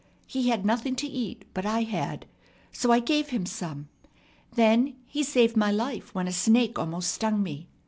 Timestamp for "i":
1.63-1.83, 2.91-2.99